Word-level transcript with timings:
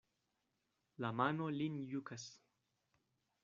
La 1.05 1.11
mano 1.19 1.49
lin 1.59 1.77
jukas. 1.93 2.27